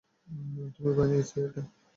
তুমি 0.75 0.91
বানিয়েছ 0.97 1.31
এটা? 1.39 1.61